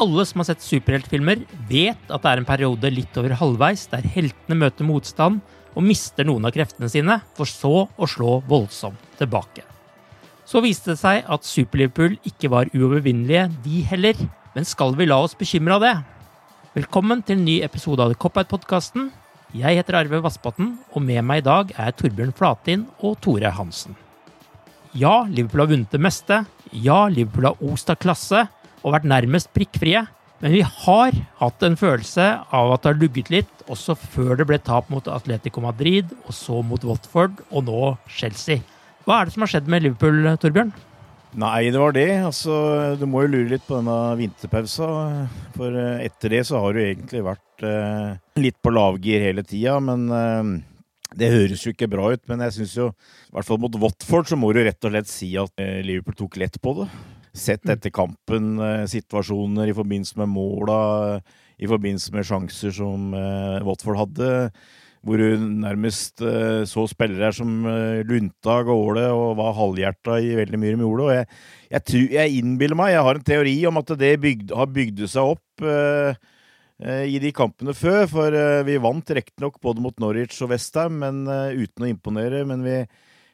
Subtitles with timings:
[0.00, 4.06] Alle som har sett superheltfilmer, vet at det er en periode litt over halvveis der
[4.08, 5.42] heltene møter motstand
[5.76, 9.66] og mister noen av kreftene sine, for så å slå voldsomt tilbake.
[10.48, 14.22] Så viste det seg at Super-Liverpool ikke var uovervinnelige, de heller.
[14.56, 15.92] Men skal vi la oss bekymre av det?
[16.78, 19.10] Velkommen til en ny episode av The Cop-Out-podkasten.
[19.52, 23.98] Jeg heter Arve Vassbotn, og med meg i dag er Torbjørn Flatin og Tore Hansen.
[24.96, 26.40] Ja, Liverpool har vunnet det meste.
[26.72, 28.46] Ja, Liverpool har ost av klasse
[28.82, 30.06] og vært nærmest prikkfrie.
[30.40, 34.46] Men vi har hatt en følelse av at det har lugget litt, også før det
[34.48, 38.64] ble tap mot Atletico Madrid, og så mot Watford, og nå Chelsea.
[39.04, 40.72] Hva er det som har skjedd med Liverpool, Torbjørn?
[41.40, 42.08] Nei, det var det.
[42.26, 42.54] Altså,
[42.98, 44.88] du må jo lure litt på denne vinterpausa.
[45.54, 49.76] For eh, etter det så har du egentlig vært eh, litt på lavgir hele tida.
[49.84, 50.50] Men eh,
[51.20, 52.24] det høres jo ikke bra ut.
[52.30, 52.88] Men jeg syns jo,
[53.30, 56.18] i hvert fall mot Watford, så må du rett og slett si at eh, Liverpool
[56.18, 56.90] tok lett på det.
[57.36, 61.20] Sett etter kampen, eh, situasjoner i forbindelse med måla,
[61.60, 64.30] i forbindelse med sjanser som eh, Watford hadde
[65.00, 67.62] hvor du nærmest uh, så spillere som
[68.04, 71.06] Lundtag og Åle og var halvhjerta i veldig mye de gjorde.
[71.06, 71.28] Og jeg,
[71.70, 75.00] jeg, tror, jeg innbiller meg, jeg har en teori om at det bygde, har bygd
[75.08, 76.28] seg opp eh,
[77.08, 78.04] i de kampene før.
[78.12, 78.36] For
[78.68, 82.44] vi vant riktignok både mot Norwich og Westham, men uten å imponere.
[82.52, 82.76] Men vi,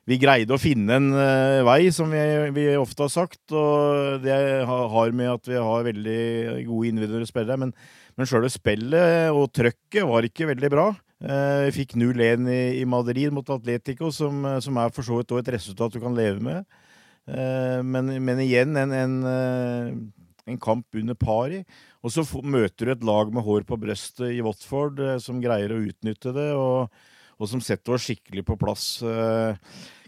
[0.07, 1.09] vi greide å finne en
[1.67, 2.21] vei, som vi,
[2.55, 3.41] vi, ofte har sagt.
[3.51, 4.37] Og det
[4.69, 6.21] har med at vi har veldig
[6.69, 7.59] gode individuelle spillere.
[7.65, 7.73] Men,
[8.15, 10.93] men sjøle spillet og trøkket var ikke veldig bra.
[11.19, 15.55] Vi fikk 0-1 i, i, Madrid mot Atletico, som, som er for så vidt et
[15.57, 16.79] resultat du kan leve med.
[17.27, 19.17] Men, men igjen en, en,
[20.47, 21.65] en, kamp under pari.
[22.07, 25.83] Og så møter du et lag med hår på brøstet i Watford som greier å
[25.83, 26.93] utnytte det, og,
[27.41, 28.93] og som setter oss skikkelig på plass.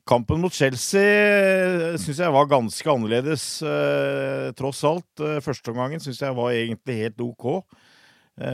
[0.08, 3.42] Kampen mot Chelsea syns jeg var ganske annerledes,
[4.56, 5.20] tross alt.
[5.44, 7.44] Førsteomgangen syns jeg var egentlig helt ok.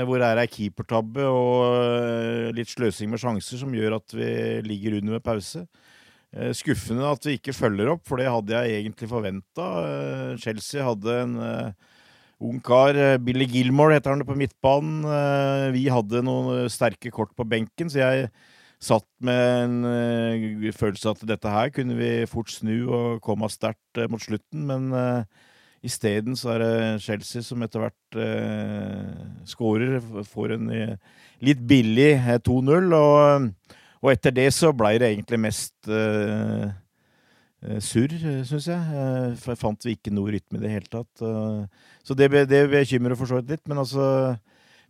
[0.08, 4.30] Hvor er ei keepertabbe og litt sløsing med sjanser som gjør at vi
[4.66, 5.62] ligger under med pause.
[6.58, 9.68] Skuffende at vi ikke følger opp, for det hadde jeg egentlig forventa.
[10.42, 11.36] Chelsea hadde en
[12.42, 15.06] ung kar, Billy Gilmore heter han på midtbanen.
[15.76, 18.32] Vi hadde noen sterke kort på benken, så jeg
[18.84, 24.22] satt med en følelse at dette her kunne vi fort snu og komme sterkt mot
[24.22, 25.24] slutten, men
[25.84, 29.10] Isteden så er det Chelsea som etter hvert uh,
[29.48, 29.98] skårer.
[30.30, 30.70] Får en
[31.44, 32.14] litt billig
[32.46, 32.94] 2-0.
[32.96, 33.50] Og,
[34.00, 36.72] og, etter det så blei det egentlig mest uh,
[37.84, 38.16] surr,
[38.48, 39.36] syns jeg.
[39.42, 41.68] For jeg fant vi ikke noe rytme i det hele tatt.
[42.04, 43.64] Så det, det bekymrer for så vidt litt.
[43.68, 44.06] Men altså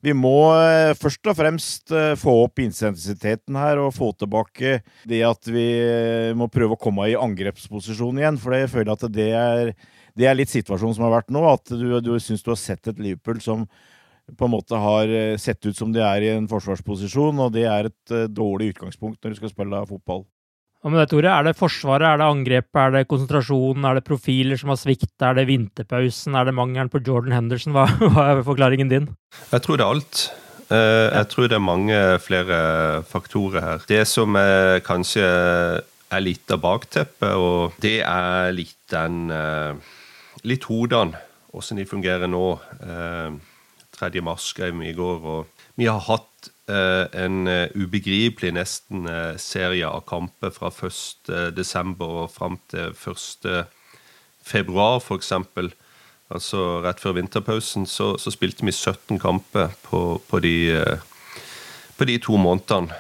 [0.04, 0.36] vi må
[1.00, 4.78] først og fremst få opp intensiteten her og få tilbake
[5.08, 5.66] det at vi
[6.36, 8.40] må prøve å komme i angrepsposisjon igjen.
[8.40, 9.72] For jeg føler at det er
[10.14, 11.42] det er litt situasjonen som har vært nå.
[11.50, 13.66] At du, du syns du har sett et Liverpool som
[14.38, 17.66] på en måte har eh, sett ut som de er i en forsvarsposisjon, og det
[17.68, 20.24] er et dårlig utgangspunkt når du skal spille fotball.
[20.84, 21.30] Hva med det, Tore?
[21.32, 25.30] Er det Forsvaret, er det angrepet, er det konsentrasjonen, er det profiler som har svikta,
[25.30, 27.72] er det vinterpausen, er det mangelen på Jordan Henderson?
[27.72, 29.06] Hva, hva er forklaringen din?
[29.48, 30.20] Jeg tror det er alt.
[30.68, 32.58] Eh, jeg tror det er mange flere
[33.08, 33.88] faktorer her.
[33.88, 39.32] Det som er kanskje er litt av bakteppet, og det er litt den
[40.44, 41.16] Litt hodene,
[41.56, 42.58] åssen de fungerer nå.
[43.96, 44.20] 3.
[44.20, 45.24] mars skrev vi i går.
[45.24, 45.46] og
[45.80, 46.33] Vi har hatt eh,
[46.68, 51.30] en uh, ubegripelig nesten uh, serie av kamper fra 1.
[51.56, 53.66] desember og fram til 1.
[54.44, 55.32] februar, f.eks.
[56.34, 60.56] Altså rett før vinterpausen så, så, spilte vi 17 kamper på, på, de,
[61.98, 62.96] på de to månedene.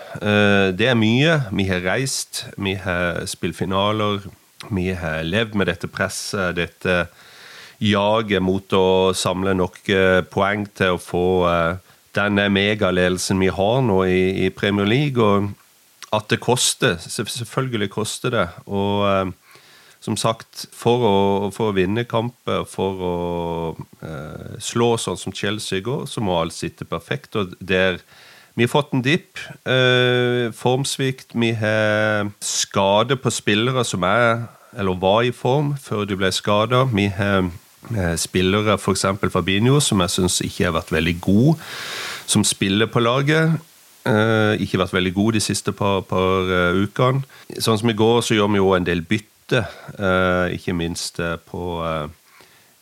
[0.76, 1.38] Det er mye.
[1.56, 4.28] Vi har reist, vi har spilt finaler,
[4.70, 7.06] vi har levd med dette presset, dette
[7.82, 13.80] jaget mot å samle nok eh, poeng til å få eh, den megaledelsen vi har
[13.84, 15.22] nå i, i, Premier League.
[15.22, 15.50] Og
[16.14, 16.98] at det koster.
[16.98, 18.48] Selvfølgelig koster det.
[18.66, 19.32] Og eh,
[20.04, 21.16] som sagt, for å,
[21.54, 23.16] for å vinne kamper, for å
[24.04, 27.34] eh, slå sånn som Chelsea går, så må alt sitte perfekt.
[27.40, 28.02] Og der
[28.54, 29.40] vi har fått en dipp.
[29.66, 31.32] Eh, formsvikt.
[31.34, 34.44] Vi har skade på spillere som er,
[34.76, 36.84] eller var i form før de ble skada.
[36.92, 37.48] Vi har
[38.16, 39.04] spillere, f.eks.
[39.32, 41.62] Fabinho, som jeg syns ikke har vært veldig god
[42.26, 43.58] som spiller på laget.
[44.04, 47.24] Eh, ikke vært veldig god de siste par, par uh, ukene.
[47.56, 49.32] Sånn som i går, så gjør vi jo en del bytte,
[50.56, 51.18] ikke minst
[51.50, 51.62] på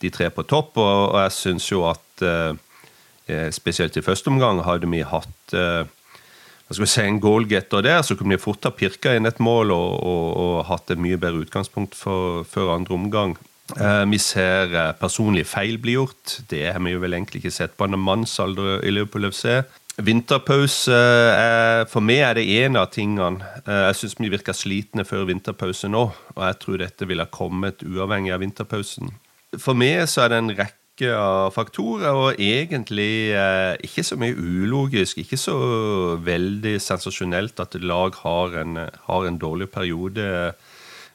[0.01, 0.79] de tre på topp.
[0.79, 2.23] Og jeg syns jo at
[3.53, 5.57] spesielt i første omgang hadde vi hatt
[6.73, 9.43] hva skal vi si, en goalgetter der, så kunne vi fort ha pirka inn et
[9.43, 13.35] mål og, og, og hatt et mye bedre utgangspunkt for, før andre omgang.
[13.71, 16.41] Eh, vi ser eh, personlige feil bli gjort.
[16.51, 19.63] Det har vi jo vel egentlig ikke sett på en mannsalder i Liverpool FC.
[20.03, 23.45] Vinterpause er, For meg er det en av tingene.
[23.65, 26.05] Eh, jeg syns vi virker slitne før vinterpause nå,
[26.35, 29.13] og jeg tror dette ville kommet uavhengig av vinterpausen.
[29.61, 33.33] For meg så er det en rekke av faktorer, og egentlig
[33.85, 35.19] ikke så mye ulogisk.
[35.23, 35.57] Ikke så
[36.25, 38.77] veldig sensasjonelt at lag har en,
[39.09, 40.53] har en dårlig periode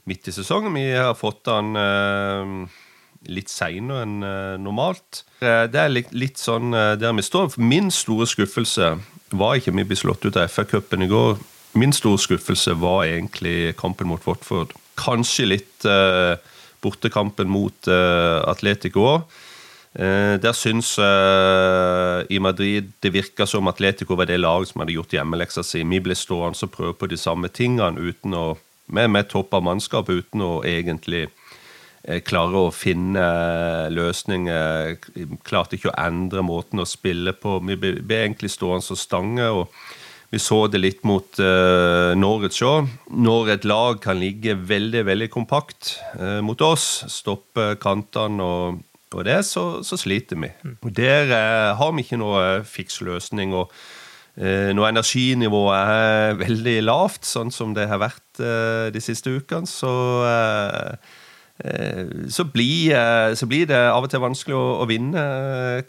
[0.07, 0.74] midt i sesongen.
[0.74, 2.54] Vi har fått han eh,
[3.33, 5.24] litt seinere enn eh, normalt.
[5.42, 7.57] Uh, det er litt, litt sånn der vi står.
[7.59, 8.95] Min store skuffelse
[9.38, 11.36] var ikke vi ble slått ut av FA-cupen i går.
[11.77, 14.71] Min store skuffelse var egentlig kampen mot Watford.
[14.98, 15.86] Kanskje litt
[16.81, 19.36] bortekampen mot Atletico òg.
[19.94, 25.62] Der syns i Madrid det virka som Atletico var det laget som hadde gjort hjemmeleksa
[25.68, 25.83] si.
[25.83, 28.48] Vi ble stående og prøve på de samme tingene uten å
[28.88, 34.98] med, med topp av mannskap uten å egentlig eh, klare å finne eh, løsninger.
[35.48, 37.60] Klarte ikke å endre måten å spille på.
[37.68, 39.48] Vi ble, ble egentlig stående som stange.
[39.51, 39.72] og
[40.28, 42.89] vi så det litt mot uh, Norwich òg.
[43.16, 48.81] Når et lag kan ligge veldig veldig kompakt uh, mot oss, stoppe kantene og,
[49.16, 50.50] og det, så, så, sliter vi.
[50.68, 50.74] Mm.
[50.81, 53.56] Og Der uh, har vi ikke noe fiks løsning.
[53.56, 53.96] og Eh,
[54.38, 59.94] når energinivået er veldig lavt, sånn som det har vært eh, de siste ukene, så,
[60.30, 61.16] eh,
[62.30, 62.94] så, blir,
[63.34, 65.24] så blir det av og til vanskelig å, å vinne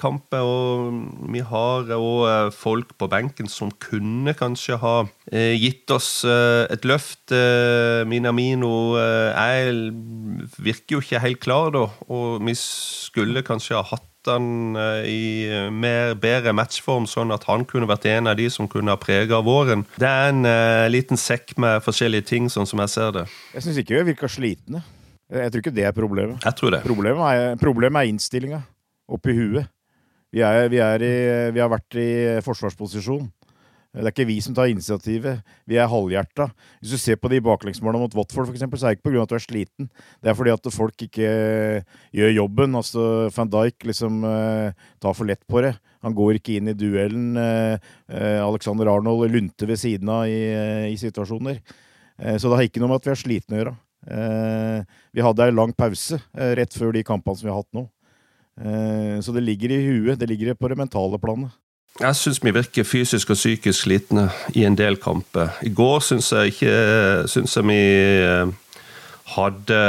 [0.01, 0.41] kamper.
[0.41, 4.97] Og vi har òg folk på benken som kunne kanskje ha
[5.29, 7.37] gitt oss et løft.
[8.09, 9.75] Minamino er,
[10.57, 15.23] virker jo ikke helt klar, da, og vi skulle kanskje ha hatt han eh, i
[15.49, 19.01] eh, mer, bedre matchform, sånn at han kunne vært en av de som kunne ha
[19.01, 19.87] prega våren.
[19.99, 23.25] Det er en uh, liten sekk med forskjellige ting, sånn som jeg ser det.
[23.55, 24.85] Jeg syns ikke vi virka slitne.
[25.29, 26.45] Jeg tror ikke det er problemet.
[26.45, 26.85] Jeg tror det.
[26.87, 28.63] Problemet er, problemet er innstillinga
[29.13, 29.69] oppi huet.
[30.33, 31.17] Vi, er, vi, er i,
[31.57, 32.09] vi har vært i
[32.45, 33.27] forsvarsposisjon.
[33.89, 35.41] Det er ikke vi som tar initiativet.
[35.67, 36.51] Vi er halvhjerta.
[36.79, 39.23] Hvis du ser på de baklengsmålene mot Watford, for eksempel, så er det ikke pga.
[39.23, 39.89] at du er sliten.
[40.21, 41.31] Det er fordi at folk ikke
[42.13, 42.77] gjør jobben.
[42.77, 43.03] Altså,
[43.35, 45.75] Van Dijk liksom uh, tar for lett på det.
[46.05, 47.33] Han går ikke inn i duellen.
[47.41, 47.81] Uh,
[48.13, 51.63] uh, Alexander Arnold lunter ved siden av i, i situasjoner.
[52.19, 53.77] så det har ikke noe med at vi er slitne å gjøre.
[55.15, 57.85] vi hadde ei lang pause rett før de kampene som vi har hatt nå.
[59.23, 60.19] så det ligger i huet.
[60.19, 61.55] Det ligger på det mentale planet.
[61.99, 65.57] Jeg syns vi virker fysisk og psykisk slitne i en del kamper.
[65.67, 66.75] I går syns jeg ikke
[67.27, 67.79] synes jeg vi
[68.23, 68.53] eh,
[69.35, 69.81] hadde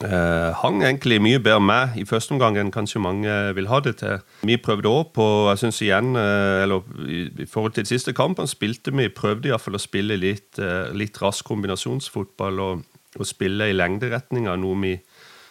[0.00, 3.98] eh, hang egentlig mye bedre med i første omgang enn kanskje mange vil ha det
[4.00, 4.24] til.
[4.48, 8.48] Vi prøvde òg på jeg synes igjen, eh, eller I forhold til de siste kampene
[8.48, 10.56] spilte vi prøvde iallfall å spille litt,
[10.96, 14.96] litt rask kombinasjonsfotball og, og spille i lengderetninger, noe vi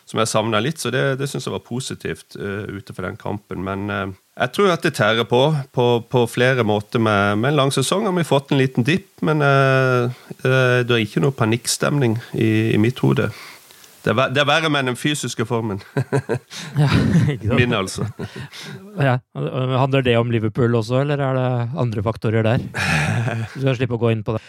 [0.07, 0.79] som jeg savna litt.
[0.79, 3.63] Så det, det syns jeg var positivt uh, ute for den kampen.
[3.65, 5.41] Men uh, jeg tror at det tærer på
[5.75, 8.07] på, på flere måter med, med, en lang sesong.
[8.07, 10.07] Har vi fått en liten dipp, men uh,
[10.43, 13.31] det er ikke noe panikkstemning i, i mitt hode.
[14.07, 15.81] Det er, det er verre med den fysiske formen.
[16.79, 16.87] ja,
[17.57, 18.07] Min, altså.
[18.95, 19.17] ja.
[19.35, 21.49] Handler det om Liverpool også, eller er det
[21.83, 22.63] andre faktorer der?
[23.51, 24.43] Du skal slippe å gå inn på det.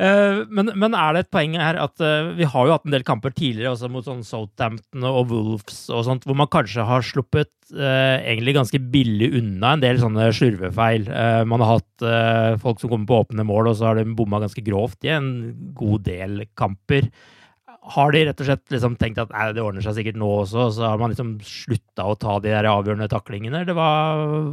[0.00, 2.94] Eh, men, men, er det et poeng her at uh, vi har jo hatt en
[2.94, 7.04] del kamper tidligere også mot sånn Southampton og Wolves og sånt, hvor man kanskje har
[7.04, 11.04] sluppet eh, egentlig ganske billig unna en del sånne slurvefeil.
[11.12, 12.08] Eh, man har hatt
[12.64, 15.28] folk som kommer på åpne mål, og så har de bomma ganske grovt i en
[15.76, 17.12] god del kamper
[17.82, 20.68] har de rett og slett liksom tenkt at nei, det ordner seg sikkert nå også,
[20.68, 23.64] og så har man liksom slutta å ta de der avgjørende taklingene?
[23.64, 23.74] Eller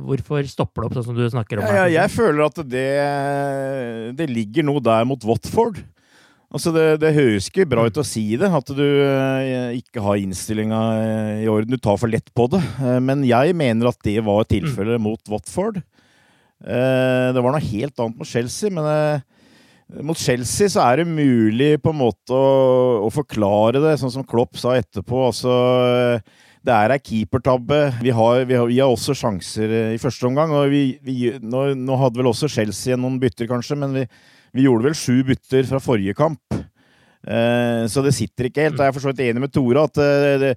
[0.07, 1.67] hvorfor stopper det opp, sånn som du snakker om?
[1.67, 2.89] Ja, ja, jeg føler at det,
[4.17, 5.77] det ligger noe der mot Watford.
[6.49, 10.17] Altså det, det, høres ikke bra ut å si det, at du eh, ikke har
[10.17, 10.79] innstillinga
[11.43, 11.69] i orden.
[11.69, 12.63] Du tar for lett på det.
[12.81, 15.05] Eh, men jeg mener at det var tilfellet mm.
[15.05, 15.77] mot Watford.
[15.77, 19.21] Eh, det var noe helt annet mot Chelsea, men
[20.05, 24.25] mot Chelsea så er det mulig på en måte å, å forklare det, sånn som
[24.27, 25.23] Klopp sa etterpå.
[25.31, 25.53] Altså,
[26.65, 27.79] det er ei keepertabbe.
[28.03, 30.53] Vi har, vi, vi har, også sjanser i første omgang.
[30.53, 34.89] og vi, vi, nå, nå, hadde vel også Chelsea noen bytter, kanskje, men vi, gjorde
[34.89, 36.59] vel sju bytter fra forrige kamp.
[37.25, 38.77] Eh, så det sitter ikke helt.
[38.77, 40.53] Jeg er for så vidt enig med Tore at eh,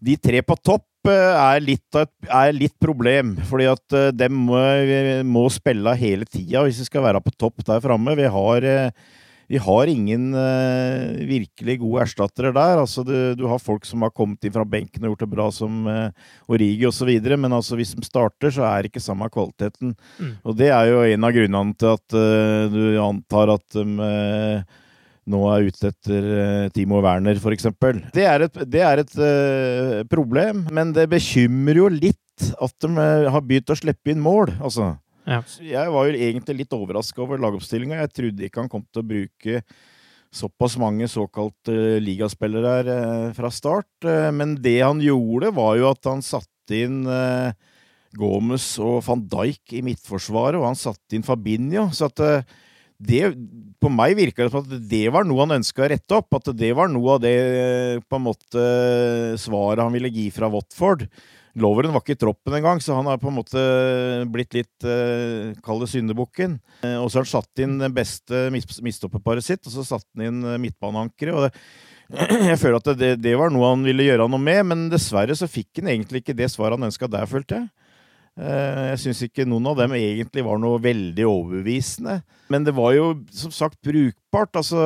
[0.00, 3.36] de tre på topp er litt, er litt problem.
[3.48, 4.60] Fordi at de må,
[5.24, 8.16] må spille hele tida hvis vi skal være på topp der framme.
[8.18, 9.08] Vi har eh,
[9.50, 10.28] vi har ingen
[11.26, 12.78] virkelig gode erstattere der.
[12.78, 15.46] Altså, du, du, har folk som har kommet inn fra benken og gjort det bra,
[15.50, 15.88] som
[16.46, 19.96] Origi osv., men altså, hvis de starter, så er det ikke samme kvaliteten.
[20.20, 20.36] Mm.
[20.46, 22.16] Og det er jo en av grunnene til at
[22.70, 24.62] du antar at de
[25.30, 27.68] nå er ute etter uh, Timo Werner, f.eks.
[28.14, 32.90] Det er et, det er et uh, problem, men det bekymrer jo litt at de
[32.96, 34.54] uh, har begynt å slippe inn mål.
[34.58, 34.92] Altså.
[35.28, 35.40] Ja.
[35.62, 38.00] Jeg var jo egentlig litt overraska over lagoppstillinga.
[38.02, 39.64] Jeg trodde ikke han kom til å bruke
[40.30, 44.06] såpass mange såkalte ligaspillere her fra start.
[44.34, 47.00] Men det han gjorde, var jo at han satte inn
[48.14, 51.88] Gomez og van Dijk i midtforsvaret, og han satte inn Fabinho.
[51.94, 52.22] Så at
[53.00, 53.32] det,
[53.80, 56.36] på meg virka det som at det var noe han ønska å rette opp.
[56.36, 57.36] At det var noe av det
[58.06, 58.64] på en måte
[59.40, 61.06] svaret han ville gi fra Watford.
[61.58, 63.62] Loveren var ikke i troppen engang, så han har på en måte
[64.30, 66.60] blitt litt uh, Kall det syndebukken.
[66.84, 70.28] Uh, og så har han satt inn det beste mistoppeparet sitt, og så satte han
[70.28, 71.58] inn uh, midtbaneankeret.
[72.50, 75.50] Jeg føler at det, det, var noe han ville gjøre noe med, men dessverre så
[75.50, 77.89] fikk han egentlig ikke det svaret han ønska der, følte jeg.
[78.38, 82.20] Eh, jeg syns ikke noen av dem egentlig var noe veldig overbevisende.
[82.52, 84.54] Men det var jo som sagt brukbart.
[84.60, 84.80] Altså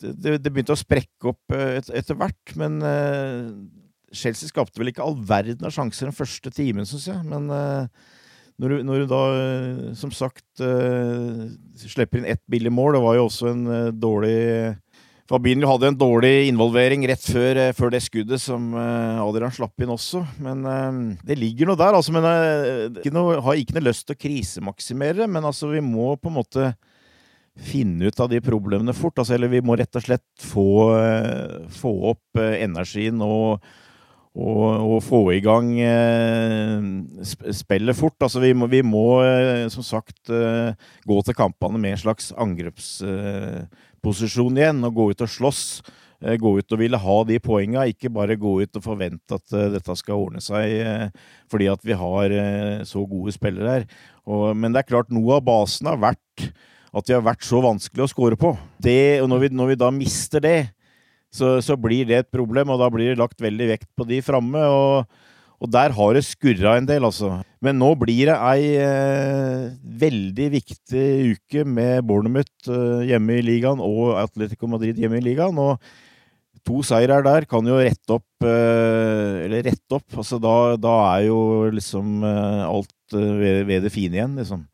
[0.00, 3.50] Det, det begynte å sprekke opp eh, et, etter hvert, men uh,
[4.16, 7.20] Chelsea skapte vel ikke all verden av sjanser den første timen, syns jeg.
[7.28, 7.84] Men uh,
[8.56, 9.20] når, du, når, du, da,
[10.00, 13.68] som sagt, uh, slipper inn ett billig mål Det var jo også en
[14.00, 14.40] dårlig
[15.30, 19.78] Fabinho hadde en dårlig involvering rett før, eh, før det skuddet som uh, Adrian slapp
[19.78, 20.24] inn også.
[20.42, 22.14] Men uh, det ligger noe der, altså.
[22.16, 23.12] Men jeg
[23.46, 25.28] har ikke noe lyst til å krisemaksimere.
[25.30, 26.72] Men altså, vi må på en måte
[27.60, 29.22] finne ut av de problemene fort.
[29.22, 30.66] Altså, eller vi må rett og slett få,
[31.78, 33.62] få opp energien og,
[34.38, 35.74] og, få i gang
[37.24, 38.14] spillet fort.
[38.22, 39.22] Altså, vi må, vi må
[39.72, 45.82] som sagt gå til kampene med en slags angrepsposisjon igjen og gå ut og slåss.
[46.20, 49.48] Eh, gå ut og ville ha de poenga, ikke bare gå ut og forvente at
[49.72, 50.66] dette skal ordne seg
[51.48, 52.26] fordi at vi har
[52.86, 53.84] så gode spillere her.
[54.54, 56.52] Men det er klart, noe av basen har vært
[56.90, 58.52] at de har vært så vanskelig å score på.
[58.82, 60.58] Det, og når vi, når vi, da mister det,
[61.30, 64.18] så, så, blir det et problem, og da blir det lagt veldig vekt på de
[64.24, 64.64] framme.
[64.66, 65.06] Og,
[65.60, 67.36] og der har det skurra en del, altså.
[67.62, 69.66] Men nå blir det ei eh,
[70.02, 71.06] veldig viktig
[71.36, 75.60] uke med Bournemouth eh, hjemme i ligaen og Atletico Madrid hjemme i ligaen.
[75.60, 75.76] Og
[76.66, 80.08] to seirer der kan jo rette opp eh, Eller rette opp.
[80.16, 81.40] Altså da, da er jo
[81.76, 84.66] liksom eh, alt eh, ved, ved, det fine igjen, liksom.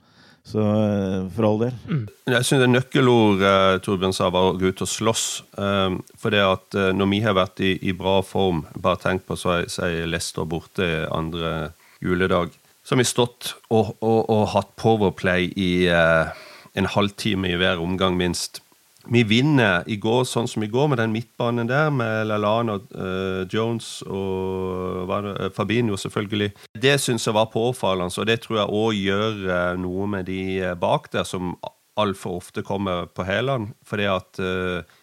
[0.46, 1.78] Så eh, for all del.
[1.90, 2.04] Mm.
[2.30, 5.24] Jeg syns det nøkkelord eh, Torbjørn sa, var å gå ut og slåss.
[5.58, 9.26] Eh, for det at eh, når vi har vært i, i bra form, bare tenk
[9.26, 11.72] på så jeg Leicester borte andre
[12.02, 12.54] juledag,
[12.86, 16.30] så har vi stått og, og, og hatt Powerplay i uh,
[16.78, 18.60] en halvtime i hver omgang, minst
[19.08, 23.44] vi vinner i går sånn som i går, med den midtbanen der, med Lalana, uh,
[23.52, 26.50] Jones og det, uh, Fabinho, selvfølgelig.
[26.82, 30.74] Det syns jeg var påfallende, og det tror jeg òg gjør uh, noe med de
[30.80, 31.54] bak der, som
[31.96, 33.72] altfor ofte kommer på hælene.
[33.86, 34.40] Fordi at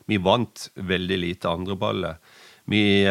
[0.05, 2.19] vi vant veldig lite andre baller.
[2.69, 3.01] vi,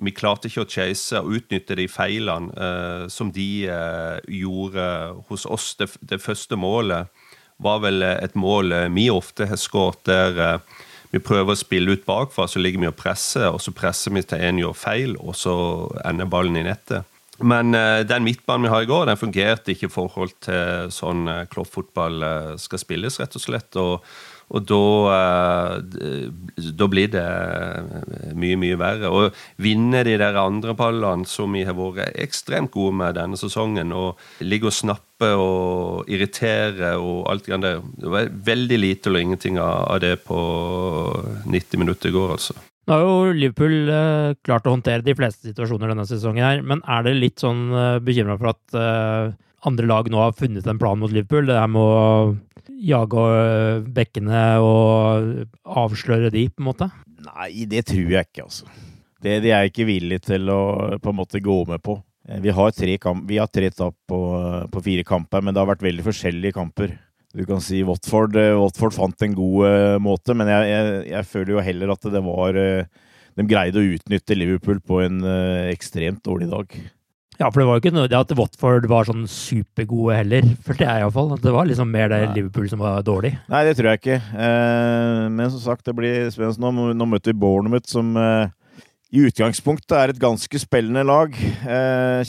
[0.00, 4.86] vi klarte ikke å chase og utnytte de feilene som de gjorde
[5.28, 5.74] hos oss.
[5.76, 7.12] Det, det, første målet
[7.62, 10.60] var vel et mål vi ofte har skåret der
[11.14, 14.24] vi prøver å spille ut bakfra, så ligger vi og presser, og så presser vi
[14.26, 15.54] til en gjør feil, og så
[16.04, 17.06] ender ballen i nettet.
[17.44, 21.26] Men uh, den midtbanen vi har i går, den fungerte ikke i forhold til sånn
[21.28, 23.76] uh, kloppfotball uh, skal spilles, rett og slett.
[23.80, 24.06] Og,
[24.46, 25.80] og da,
[26.78, 27.24] da blir det
[28.38, 29.10] mye, mye verre.
[29.10, 29.24] Å
[29.58, 34.22] vinne de der andre ballene som vi har vært ekstremt gode med denne sesongen, og
[34.46, 39.58] ligge og snappe og irritere og alt det der Det var veldig lite eller ingenting
[39.58, 40.38] av det på
[41.42, 42.54] 90 minutter i går, altså.
[42.86, 46.84] Nå har jo Liverpool uh, klart å håndtere de fleste situasjoner denne sesongen, her, men
[46.86, 49.32] er det litt sånn uh, bekymra for at uh,
[49.66, 51.48] andre lag nå har funnet en plan mot Liverpool?
[51.48, 53.24] Det her med å jage
[53.96, 56.88] bekkene og avsløre de, på en måte?
[57.26, 58.70] Nei, det tror jeg ikke, altså.
[59.26, 60.60] Det de er ikke villig til å
[61.02, 61.96] på en måte gå med på.
[62.42, 64.20] Vi har tre, kamp, vi har tre tap på,
[64.70, 66.94] på fire kamper, men det har vært veldig forskjellige kamper
[67.36, 71.28] du kan si Watford, eh, Watford fant en god uh, måte, men jeg, jeg, jeg,
[71.28, 75.18] føler jo heller at det var uh, De greide å utnytte Liverpool på en
[75.68, 76.76] ekstremt dårlig dag.
[77.36, 81.02] Ja, for det var jo ikke noe at Watford var sånn supergode heller, følte jeg
[81.04, 81.34] iallfall.
[81.42, 83.34] Det var liksom mer det Liverpool som var dårlig.
[83.52, 84.20] Nei, det tror jeg ikke.
[85.34, 86.94] men som sagt, det blir spennende nå.
[86.96, 91.36] Nå møter vi Bournemouth, som i utgangspunktet er et ganske spillende lag.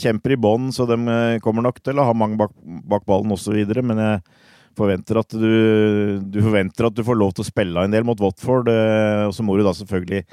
[0.04, 1.00] kjemper i bånn, så de
[1.40, 2.52] kommer nok til å ha mange bak,
[2.92, 3.56] bak ballen osv.
[3.80, 4.20] Men jeg
[4.76, 5.50] forventer at du,
[6.22, 8.70] du, forventer at du får lov til å spille en del mot Watford.
[8.72, 10.24] Eh, og så må du da selvfølgelig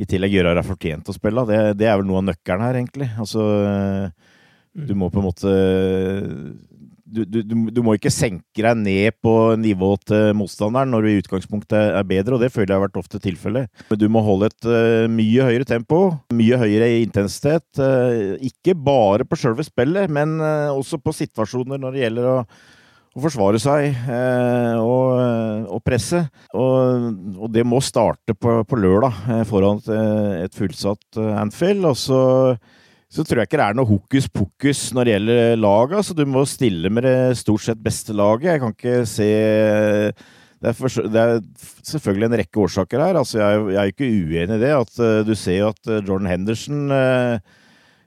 [0.00, 1.46] i tillegg gjøre deg fortjent til å spille.
[1.48, 3.10] Det, det, er vel noe av nøkkelen her, egentlig.
[3.20, 3.44] Altså,
[4.72, 4.86] mm.
[4.88, 5.56] du må på en måte
[7.12, 11.18] du, du, du, må ikke senke deg ned på nivået til motstanderen når du i
[11.20, 13.68] utgangspunktet er bedre, og det føler jeg har vært ofte tilfellet.
[13.90, 16.00] Men du må holde et uh, mye høyere tempo,
[16.32, 17.66] mye høyere intensitet.
[17.76, 22.38] Uh, ikke bare på sjølve spillet, men uh, også på situasjoner når det gjelder å
[23.12, 25.18] å forsvare seg eh, og,
[25.68, 26.22] og, presse.
[26.56, 29.90] Og, og, det må starte på, på lørdag eh, foran et,
[30.46, 31.84] et fullsatt eh, Anfield.
[31.90, 32.20] Og så,
[33.12, 36.06] så, tror jeg ikke det er noe hokus pokus når det gjelder laget.
[36.08, 38.54] så du må stille med det stort sett beste laget.
[38.54, 39.32] Jeg kan ikke se
[40.62, 41.40] det er, for, det er,
[41.84, 43.16] selvfølgelig en rekke årsaker her.
[43.18, 44.76] Altså, jeg, jeg er ikke uenig i det.
[44.78, 47.58] At, du ser jo at Jordan Henderson uh,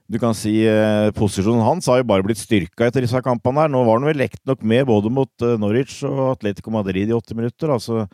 [0.06, 3.64] du kan si eh, Posisjonen hans har jo bare blitt styrka etter disse kampene.
[3.64, 3.72] her.
[3.72, 7.16] Nå var han vel lekt nok med både mot eh, Norwich og Atletico Madrid i
[7.16, 7.72] 80 minutter.
[7.74, 8.06] altså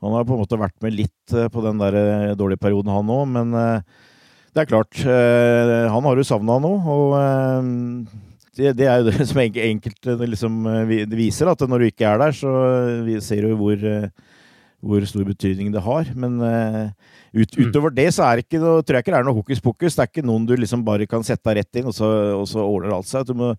[0.00, 2.94] Han har på en måte vært med litt eh, på den der eh, dårlige perioden,
[2.94, 3.26] han òg.
[3.34, 4.06] Men eh,
[4.54, 6.78] det er klart, eh, han har jo savna noe.
[6.86, 8.06] og
[8.54, 10.62] det, det, er jo det som enkelte liksom,
[11.10, 12.54] viser, at når du ikke er der, så
[13.26, 13.82] ser du hvor,
[14.80, 16.10] hvor stor betydning det har.
[16.16, 17.68] Men ut, mm.
[17.68, 19.96] utover det så er det ikke tror jeg ikke det er noe hokus pokus.
[19.96, 22.46] Det er ikke noen du liksom bare kan sette deg rett inn, og så, og
[22.50, 23.26] så ordner alt seg.
[23.28, 23.52] Du må,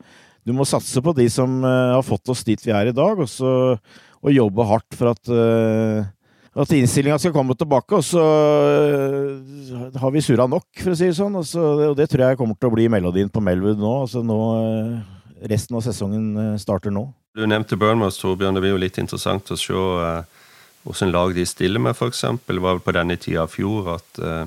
[0.47, 3.21] du må, satse på de som uh, har fått oss dit vi er i dag,
[3.21, 3.77] og, så,
[4.21, 6.09] og jobbe hardt for at uh,
[6.51, 8.21] at innstillinga skal komme tilbake, og så
[10.01, 11.37] har vi surra nok, for å si det sånn.
[11.39, 13.91] Og, så, og, det tror jeg kommer til å bli melodien på Melwood nå.
[14.03, 14.39] Altså nå
[15.47, 17.05] resten av sesongen starter nå.
[17.39, 18.59] Du nevnte Burnmouth, Torbjørn.
[18.59, 19.85] Det blir jo litt interessant å se
[20.83, 22.25] Åssen lag de stiller med, f.eks.
[22.45, 24.45] Det var vel på denne tida av fjor at uh,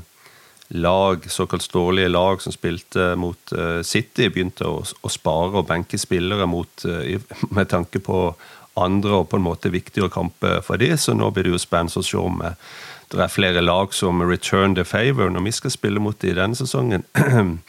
[0.74, 6.48] lag, såkalt dårlige lag som spilte mot uh, City, begynte å, spare og benke spillere
[6.50, 8.26] mot, uh, med tanke på
[8.74, 12.02] andre og på en måte viktigere kamper for de, så nå blir det jo spennende
[12.02, 12.42] å se om
[13.14, 16.58] det er flere lag som return the favor når vi skal spille mot de denne
[16.58, 17.04] sesongen.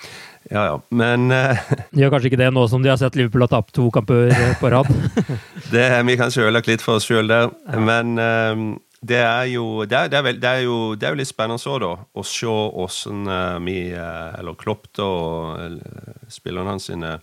[0.50, 1.58] Ja, ja, men uh,
[1.92, 4.30] De gjør kanskje ikke det nå som de har sett Liverpool ha tapt to kamper
[4.30, 4.90] eh, på rad?
[5.74, 7.80] det, vi kanskje ødelagt litt for oss sjøl der, ja.
[7.82, 8.66] men uh,
[9.02, 11.32] det, er jo, det, er, det, er vel, det, er jo, det er jo litt
[11.32, 17.18] spennende så, da, å se åssen uh, vi, eller Klopp da, og spillerne hans sine,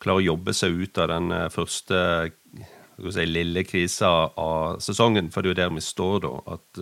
[0.00, 5.28] klarer å jobbe seg ut av den første si, lille krisa av sesongen.
[5.32, 6.30] For det er jo der vi står, da.
[6.56, 6.80] At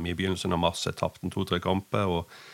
[0.00, 2.08] vi i begynnelsen av mars har tapt to-tre kamper.
[2.08, 2.53] og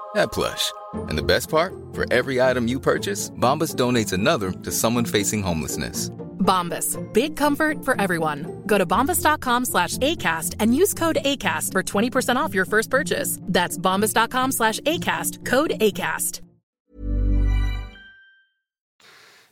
[0.13, 0.71] that plush.
[1.09, 1.73] And the best part?
[1.93, 6.09] For every item you purchase, Bombas donates another to someone facing homelessness.
[6.41, 6.97] Bombas.
[7.13, 8.63] Big comfort for everyone.
[8.65, 13.37] Go to bombas.com slash ACAST and use code ACAST for 20% off your first purchase.
[13.41, 15.45] That's bombas.com slash ACAST.
[15.45, 16.41] Code ACAST.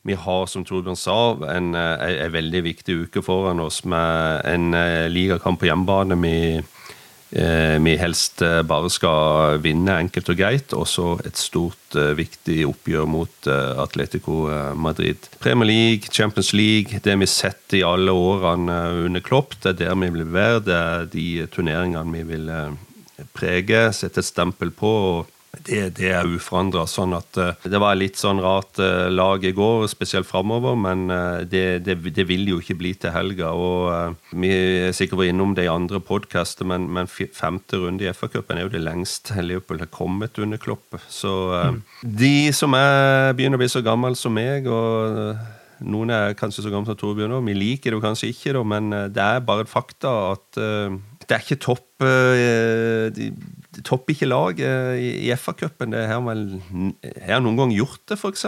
[0.01, 1.15] Vi har, som Torbjørn sa,
[1.51, 6.15] en, eh, en, en veldig viktig uke foran oss med en eh, ligakamp på hjemmebane.
[6.23, 6.63] Vi, eh,
[7.31, 12.63] vi helst eh, bare skal vinne enkelt og greit, og så et stort, eh, viktig
[12.65, 15.29] oppgjør mot eh, Atletico eh, Madrid.
[15.39, 19.75] Premier League, Champions League, det vi har sett i alle årene eh, under Klopp, det
[19.75, 20.63] er der vi vil være.
[20.65, 24.95] Det er de turneringene vi vil eh, prege, sette et stempel på.
[25.11, 26.85] og det, det er uforandra.
[26.89, 31.09] Sånn at eh, det var litt sånn rart eh, lag i går, spesielt framover, men
[31.13, 33.51] eh, det, det, det vil jo ikke bli til helga.
[33.53, 38.11] Og vi er sikkert vært innom det i andre podkaster, men, men femte runde i
[38.13, 40.99] FA-cupen er jo det lengste Liverpool har kommet under Klopp.
[41.11, 41.79] Så mm.
[42.03, 45.37] de som er, begynner å bli så gammel som meg, og
[45.79, 49.23] noen er kanskje så gamle som Torbjørn òg, vi liker det kanskje ikke, men det
[49.23, 52.03] er bare et fakta at det er ikke topp
[53.15, 53.29] de
[53.85, 55.95] topper ikke lag eh, i, i FA-cupen.
[55.95, 56.45] Det har vel
[57.25, 58.45] har noen gang gjort det, f.eks.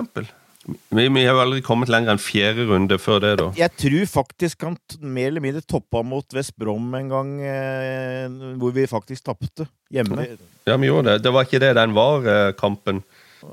[0.64, 3.48] Vi, vi har jo aldri kommet lenger enn fjerde runde før det, da.
[3.58, 8.28] Jeg tror faktisk han mer eller mindre toppa mot West Brom en gang, eh,
[8.62, 10.28] hvor vi faktisk tapte hjemme.
[10.70, 11.24] Ja, vi gjorde det.
[11.26, 13.02] Det var ikke det den var, eh, kampen.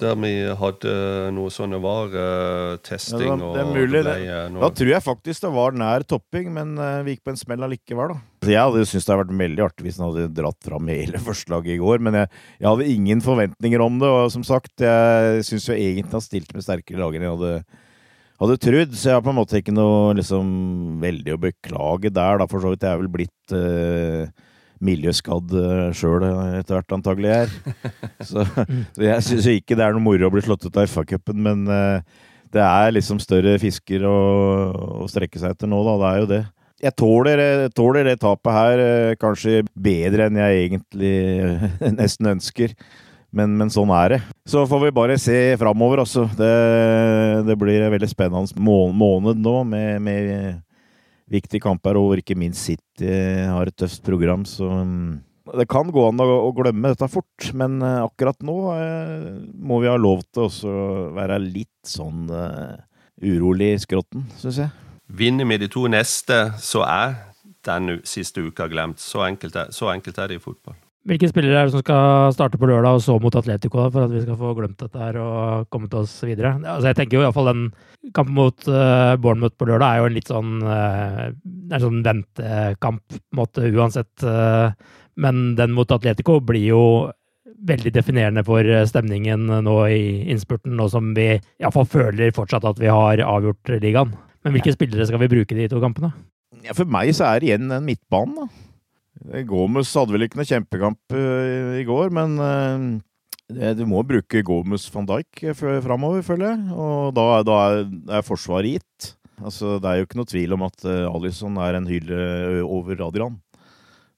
[0.03, 0.92] Der vi hadde
[1.33, 4.35] noe sånne var eh, testing Ja, det, og det er det Det.
[4.53, 7.40] noe- Da tror jeg faktisk det var nær topping, men eh, vi gikk på en
[7.40, 8.20] smell allikevel, da.
[8.44, 11.18] Så jeg hadde syntes det hadde vært veldig artig hvis han hadde dratt fram hele
[11.29, 12.29] forslaget i går, men jeg,
[12.61, 16.55] jeg hadde ingen forventninger om det, og som sagt, jeg syns jo egentlig han stilte
[16.59, 17.55] med sterkere lag enn jeg hadde,
[18.38, 22.38] hadde trodd, så jeg har på en måte ikke noe liksom veldig å beklage der,
[22.38, 22.85] da, for så vidt.
[22.87, 24.29] Jeg er vel blitt eh,
[24.84, 26.24] miljøskadd uh, sjøl
[26.58, 27.52] etter hvert, antagelig er.
[28.28, 31.38] Så, så jeg syns ikke det er noe moro å bli slått ut av FA-cupen,
[31.38, 34.14] men eh, det er liksom større fisker å,
[35.04, 35.94] å strekke seg etter nå, da.
[36.00, 36.40] Det er jo det.
[36.78, 41.14] Jeg tåler, jeg tåler det tapet her eh, kanskje bedre enn jeg egentlig
[41.46, 41.66] eh,
[42.00, 42.74] nesten ønsker.
[43.34, 44.20] Men, men sånn er det.
[44.48, 46.24] Så får vi bare se framover, altså.
[46.38, 46.52] Det,
[47.44, 48.62] det blir en veldig spennende
[48.96, 50.62] måned nå med, med
[51.32, 53.12] viktige kamper, og ikke minst City
[53.48, 54.44] har et tøft program.
[54.48, 55.20] Så mm,
[55.58, 59.90] Det kan gå an å, glemme dette fort, men eh, akkurat nå eh, må vi
[59.90, 60.82] ha lov til å
[61.16, 62.76] være litt sånn eh,
[63.28, 64.74] urolig i skrotten, syns jeg.
[65.08, 67.16] Vinner vi de to neste, så er
[67.64, 69.00] den siste uka glemt.
[69.00, 70.76] Så enkelt er, så enkelt er det i fotball.
[71.06, 74.12] Hvilke spillere er det som skal starte på lørdag og så mot Atletico, for at
[74.12, 76.56] vi skal få glemt dette her og komme til oss videre?
[76.58, 77.62] Altså, jeg tenker jo iallfall den
[78.16, 83.04] kampen mot uh, Bournemouth på lørdag er jo en litt sånn uh, en sånn ventekamp,
[83.14, 84.11] på måte, uansett.
[84.26, 84.74] Uh,
[85.18, 86.82] men den mot Atletico blir jo
[87.68, 92.90] veldig definerende for stemningen nå i innspurten, nå som vi iallfall føler fortsatt at vi
[92.92, 94.12] har avgjort ligaen.
[94.44, 96.12] Men hvilke spillere skal vi bruke de to kampene?
[96.64, 98.67] Ja, for meg så er det igjen en midtbane, da.
[99.48, 104.87] Gomez hadde vel ikke noe kjempekamp uh, i går, men uh, du må bruke Gomez
[104.94, 106.62] van Dijk framover, føler jeg.
[106.76, 107.59] Og da, da
[108.18, 109.12] er, forsvaret gitt.
[109.38, 112.18] Altså, det er jo ikke noe tvil om at Alison er en hylle
[112.66, 113.38] over Adrian.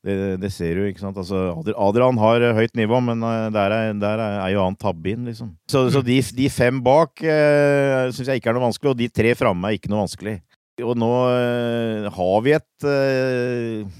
[0.01, 1.19] Det, det, ser du, ikke sant.
[1.21, 3.21] Altså, Adrian har høyt nivå, men
[3.53, 5.53] der er, der er, jo han tabbe inn, liksom.
[5.69, 9.11] Så, så de, de, fem bak eh, syns jeg ikke er noe vanskelig, og de
[9.13, 10.39] tre framme er ikke noe vanskelig.
[10.81, 13.99] Og nå eh, har vi et uh,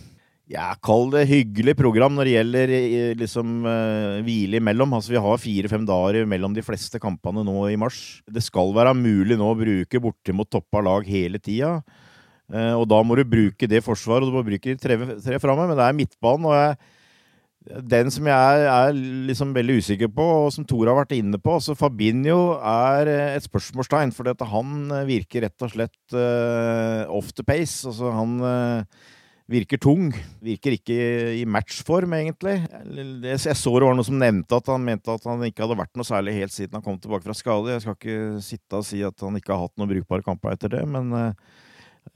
[0.51, 4.97] ja, kall det hyggelig program når det gjelder eh, liksom uh, hvile imellom.
[4.97, 8.19] Altså, vi har fire-fem dager mellom de fleste kampene nå i mars.
[8.27, 11.77] Det skal være mulig nå å bruke bortimot toppa lag hele tida.
[12.51, 15.39] Uh, og da må du bruke det forsvaret, og du må bruke de tre, tre
[15.39, 15.69] framme.
[15.71, 18.99] Men det er midtbanen, og jeg, den som jeg er, er
[19.31, 23.47] liksom veldig usikker på, og som Tor har vært inne på altså Fabinho er et
[23.47, 27.85] spørsmålstegn, for han virker rett og slett uh, off the pace.
[27.87, 28.35] Altså, han
[29.51, 30.11] virker tung.
[30.45, 30.99] Virker ikke
[31.41, 32.59] i matchform, egentlig.
[33.27, 35.99] Jeg så det var noe som nevnte at han mente at han ikke hadde vært
[35.99, 37.75] noe særlig helt siden han kom tilbake fra skade.
[37.75, 40.73] Jeg skal ikke sitte og si at han ikke har hatt noen brukbare kamper etter
[40.77, 41.57] det, men uh,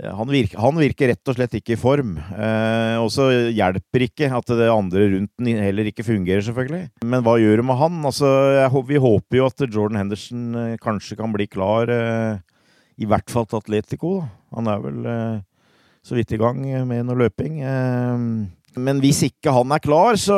[0.00, 2.14] han, virker, han, virker, rett og slett ikke i form.
[2.16, 6.88] Eh, og så hjelper ikke at det andre rundt den heller ikke fungerer, selvfølgelig.
[7.04, 7.98] Men hva gjør du med han?
[8.08, 11.92] Altså, jeg, vi håper jo at Jordan Henderson uh, kanskje kan bli klar,
[12.94, 14.14] i hvert fall til Atletico.
[14.22, 14.30] Da.
[14.54, 15.06] Han er vel
[16.04, 17.62] så vidt i gang med noe løping.
[17.64, 18.24] Eh,
[18.74, 20.36] men hvis ikke han er klar, så,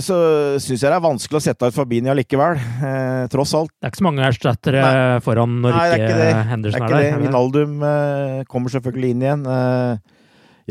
[0.00, 0.16] så
[0.62, 2.56] syns jeg det er vanskelig å sette ut Fabinia likevel.
[2.56, 3.72] Eh, tross alt.
[3.76, 4.84] Det er ikke så mange erstattere
[5.24, 7.22] foran når Nei, ikke, ikke Henderson er, ikke er der.
[7.26, 9.44] Vinaldum eh, kommer selvfølgelig inn igjen.
[9.52, 10.14] Eh,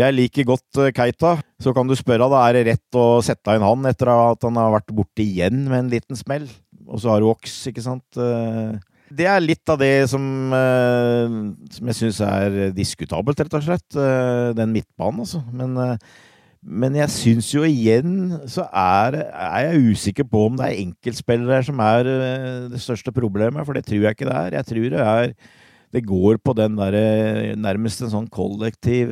[0.02, 1.36] jeg liker godt eh, Keita.
[1.62, 4.58] Så kan du spørre da, er det rett å sette inn han etter at han
[4.58, 6.50] har vært borte igjen med en liten smell.
[6.90, 8.08] Og så har du Ox, ikke sant.
[8.18, 8.74] Eh,
[9.18, 10.24] det er litt av det som,
[10.54, 11.40] uh,
[11.74, 13.88] som jeg syns er diskutabelt, rett og slett.
[13.96, 15.44] Uh, den midtbanen, altså.
[15.54, 16.30] Men, uh,
[16.64, 21.66] men jeg syns jo igjen så er, er, jeg usikker på om det er enkeltspillere
[21.68, 22.08] som er
[22.72, 24.56] det største problemet, for det tror jeg ikke det er.
[24.62, 25.36] Jeg tror det er
[25.94, 29.12] det går på den derre nærmest en sånn kollektiv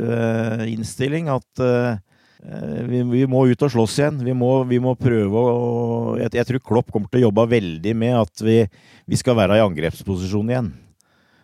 [0.65, 1.97] innstilling at Eh,
[2.41, 4.21] vi, vi, må ut og slåss igjen.
[4.25, 7.93] Vi må, vi må prøve å jeg, jeg, tror Klopp kommer til å jobbe veldig
[7.97, 8.58] med at vi,
[9.06, 10.71] vi, skal være i angrepsposisjon igjen.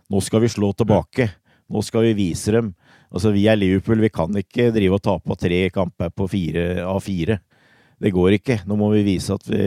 [0.08, 1.30] Nå skal vi slå tilbake.
[1.70, 2.72] Nå skal vi vise dem.
[3.12, 4.02] Altså, vi er Liverpool.
[4.04, 7.42] Vi kan ikke drive og tape tre kamper på fire av fire.
[7.98, 8.62] Det går ikke.
[8.70, 9.62] Nå må vi vise vi,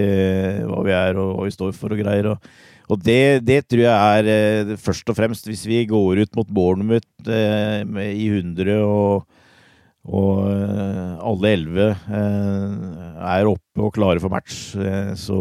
[0.66, 2.33] hva vi er og hva vi står for og greier.
[2.33, 2.53] Og,
[2.90, 6.49] og det, det, tror jeg er eh, først og fremst hvis vi går ut mot
[6.51, 9.27] Bournemouth eh, i 100 og
[10.09, 12.79] og eh, alle elleve eh,
[13.37, 15.41] er oppe og klare for match, eh, så,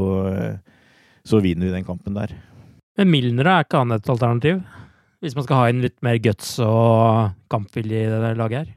[1.23, 2.33] så vinner vi den kampen der.
[2.99, 4.59] Men Milner er ikke han et alternativ?
[5.23, 8.75] Hvis man skal ha inn litt mer guts og kampvilje i det laget her?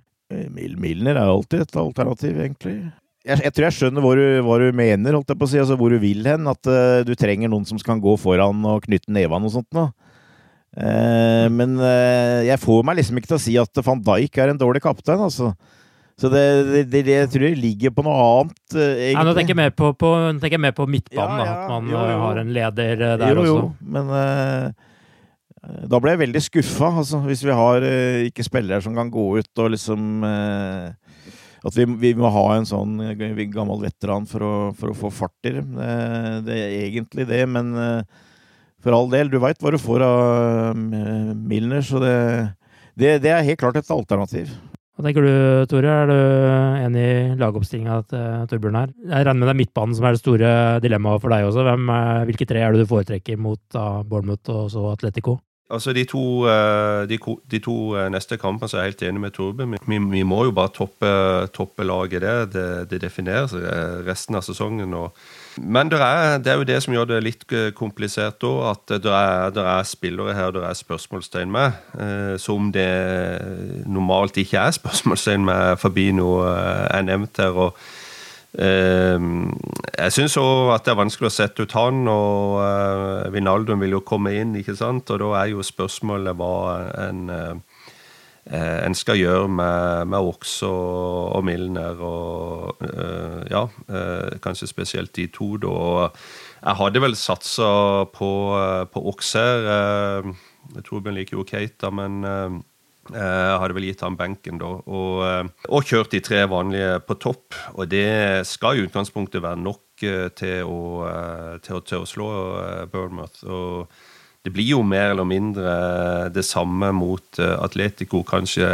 [0.54, 2.76] Milner er alltid et alternativ, egentlig.
[3.22, 5.60] Jeg, jeg tror jeg skjønner hva du, hva du, mener, holdt jeg på å si,
[5.62, 6.48] altså hvor du vil hen.
[6.50, 9.92] At uh, du trenger noen som kan gå foran og knytte nevene og sånt noe.
[10.72, 14.54] Uh, men uh, jeg får meg liksom ikke til å si at van Dijk er
[14.54, 15.52] en dårlig kaptein, altså.
[16.16, 19.18] Så det, det, det, det, tror jeg ligger på noe annet, uh, egentlig.
[19.18, 21.74] Nei, nå tenker jeg mer på, på, tenker jeg mer på midtbanen, ja, ja, at
[21.74, 22.16] man jo, jo.
[22.24, 23.58] har en leder der jo, jo.
[23.58, 23.92] også.
[23.98, 27.84] Men da ble jeg veldig skuffa, altså, hvis vi har
[28.32, 32.96] ikke spillere som kan gå ut og liksom At vi, vi, må ha en sånn
[33.14, 35.76] gammel veteran for å, for å få fart i dem.
[36.48, 37.70] Det, er egentlig det, men
[38.82, 42.16] for all del, du veit hva du får av uh, Milner, så det,
[42.98, 44.50] det, det, er helt klart et alternativ.
[44.92, 45.34] Hva tenker du,
[45.70, 45.92] Tore?
[46.02, 46.16] Er du
[46.84, 48.90] enig i lagoppstillinga til Torbjørn her?
[49.08, 50.50] Jeg regner med det er midtbanen som er det store
[50.84, 51.64] dilemmaet for deg også.
[51.64, 51.88] Hvem,
[52.28, 55.38] hvilke tre er det du foretrekker mot da, Bournemouth og så Atletico?
[55.72, 57.16] Altså De to, eh, de,
[57.48, 59.78] de to eh, neste kampene så er jeg helt enig med Torbjørn.
[59.88, 61.12] Vi, vi, må jo bare toppe,
[61.56, 62.44] toppe laget der.
[62.52, 64.92] Det, det definerer resten av sesongen.
[64.92, 65.16] og
[65.56, 68.94] men det er, det er, jo det som gjør det litt eh, komplisert òg, at
[69.04, 72.88] det er, det er, spillere her det er spørsmålstegn med, eh, som det
[73.86, 77.52] normalt ikke er spørsmålstegn med Fabino eh, er nevnt her.
[77.52, 77.76] og
[78.56, 79.18] eh,
[79.98, 83.98] jeg syns òg at det er vanskelig å sette ut han, og eh, Vinaldum vil
[83.98, 85.12] jo komme inn, ikke sant?
[85.12, 86.54] Og da er jo spørsmålet hva
[87.08, 87.71] en, eh,
[88.50, 95.14] en skal gjøre med, med Ox og, og Milner, og eh, ja, eh, kanskje spesielt
[95.14, 96.08] de to, da.
[96.62, 97.70] Jeg hadde vel satsa
[98.10, 99.70] på, eh, på Ox her.
[100.74, 102.22] Jeg Torbjørn liker jo Keita, men
[103.10, 104.68] jeg eh, hadde vel gitt ham benken da.
[104.86, 107.56] Og, eh, og, kjørt de tre vanlige på topp.
[107.74, 110.78] Og det skal i utgangspunktet være nok eh, til å,
[111.64, 112.28] til å, til å slå
[112.92, 113.42] Bournemouth.
[113.42, 113.90] Og
[114.42, 115.72] det blir jo mer eller mindre
[116.34, 118.24] det samme mot Atletico.
[118.26, 118.66] Kanskje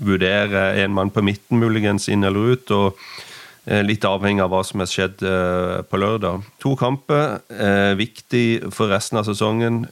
[0.00, 2.72] vurdere en mann på midten, muligens, inn eller ut.
[2.72, 2.96] og
[3.70, 6.46] Eh, litt avhengig av hva som har skjedd eh, på lørdag.
[6.64, 7.40] To kamper.
[7.52, 9.84] Eh, viktig for resten av sesongen.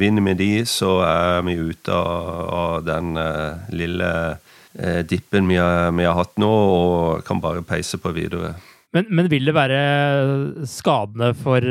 [0.00, 3.18] vinner vi de, så er vi ute av, den
[3.74, 4.10] lille
[5.10, 8.54] dippen vi har, vi har, hatt nå, og kan bare peise på videre.
[8.96, 9.80] Men, men vil det være
[10.66, 11.62] skadende for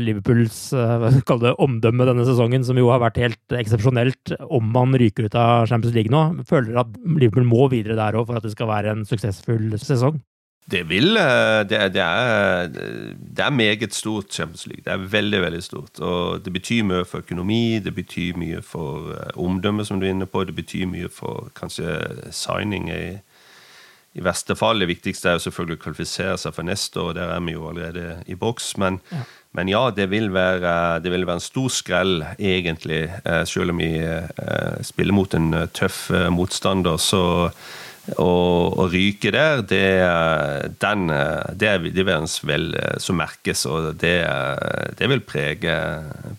[0.00, 0.58] Liverpools
[1.44, 5.68] det, omdømme denne sesongen, som jo har vært helt eksepsjonelt, om man ryker ut av
[5.70, 6.44] Champions League nå?
[6.48, 9.72] Føler dere at Liverpool må videre der òg for at det skal være en suksessfull
[9.80, 10.20] sesong?
[10.70, 12.66] Det vil det det, det, er,
[13.36, 14.82] det er meget stort, Champions League.
[14.84, 16.00] Det er veldig, veldig stort.
[16.00, 20.26] Og det betyr mye for økonomi, det betyr mye for omdømme, som du er inne
[20.26, 20.44] på.
[20.44, 21.96] Det betyr mye for kanskje
[22.30, 23.16] signing i,
[24.16, 24.80] i verste fall.
[24.80, 27.68] Det viktigste er jo selvfølgelig å kvalifisere seg for neste år, der er vi jo
[27.70, 28.72] allerede i boks.
[28.80, 29.24] Men ja,
[29.56, 33.06] men ja det, vil være, det, vil være, en stor skrell, egentlig.
[33.26, 37.22] Uh, selv om vi uh, spiller mot en tøff motstander, så
[38.16, 39.84] å, ryke der, det,
[40.80, 41.10] den,
[41.60, 42.70] det, det vil
[43.02, 44.16] som merkes, og det,
[44.96, 45.74] det, vil prege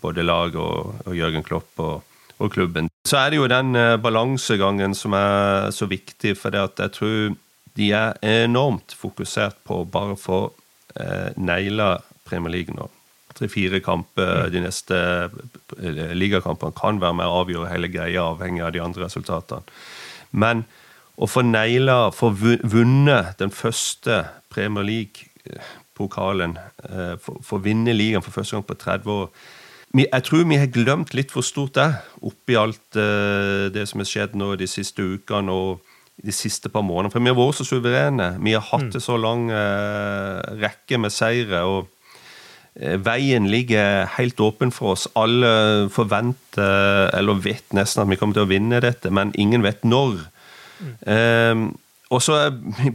[0.02, 2.02] både laget og, og Jørgen Klopp og,
[2.38, 2.90] og, klubben.
[3.06, 7.36] Så er det jo den eh, balansegangen som er så viktig, for jeg tror
[7.80, 10.40] de er enormt fokusert på bare å få
[11.00, 11.94] eh, naila
[12.28, 12.88] Premier League nå.
[13.38, 14.50] Tre-fire kamper mm.
[14.52, 14.98] de neste
[15.78, 19.80] eh, ligakampene kan være med å avgjøre hele greia, avhengig av de andre resultatene.
[20.30, 20.64] Men
[21.20, 26.56] å få naila, få vunnet den første Premier League-pokalen,
[26.88, 29.32] eh, få vinne ligaen for første gang på 30 år
[29.90, 33.98] Jeg tror vi har glemt litt hvor stort det er, oppi alt eh, det som
[33.98, 35.80] har skjedd nå de siste ukene og
[36.24, 37.12] de siste par månedene.
[37.14, 38.28] For vi har vært så suverene.
[38.44, 38.96] Vi har hatt mm.
[38.98, 41.64] en så lang uh, rekke med seire.
[41.64, 41.88] og
[43.04, 45.08] Veien ligger helt åpen for oss.
[45.18, 49.82] Alle forventer, eller vet nesten at vi kommer til å vinne dette, men ingen vet
[49.84, 50.20] når.
[51.04, 51.70] Um,
[52.10, 52.38] og så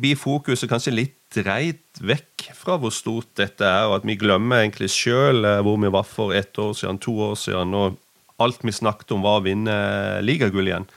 [0.01, 4.63] blir fokuset kanskje litt dreid vekk fra hvor stort dette er, og at vi glemmer
[4.63, 7.99] egentlig sjøl eh, hvor vi var for ett år siden, to år siden, og
[8.43, 9.75] alt vi snakket om, var å vinne
[10.23, 10.87] ligagull igjen.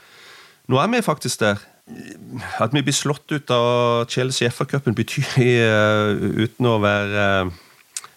[0.69, 1.61] Nå er vi faktisk der.
[2.61, 6.11] At vi blir slått ut av Chelsea FA-cupen, betyr, uh,
[6.43, 7.53] uten å være uh,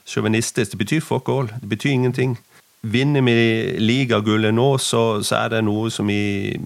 [0.09, 1.49] sjåvinistisk, det betyr fuck all.
[1.61, 2.37] Det betyr ingenting.
[2.83, 6.59] Vinner vi ligagullet nå, så, så er det noe som vi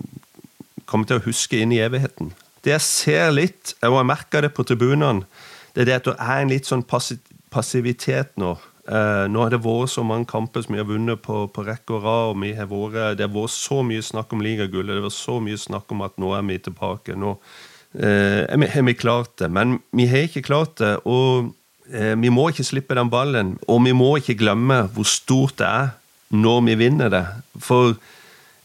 [0.87, 2.33] kommer til å huske inn i evigheten.
[2.65, 5.27] Det jeg ser litt, og jeg merker det på tribunene,
[5.75, 8.55] det er det at det er en litt sånn passivitet nå.
[8.87, 11.97] Uh, nå har det vært så mange kamper som vi har vunnet på, på rekke
[11.97, 12.33] og rad.
[12.33, 15.91] og vært, Det har vært så mye snakk om ligagullet, det vært så mye snakk
[15.93, 17.17] om at nå er vi tilbake.
[17.19, 19.51] Nå uh, har vi klart det.
[19.51, 20.97] Men vi har ikke klart det.
[21.05, 21.53] Og
[21.93, 23.57] uh, vi må ikke slippe den ballen.
[23.67, 25.97] Og vi må ikke glemme hvor stort det er
[26.31, 27.27] når vi vinner det.
[27.63, 27.97] For